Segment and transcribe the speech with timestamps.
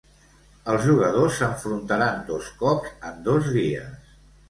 [0.73, 4.15] Els jugadors s'enfrontaran dos cops en dos dies.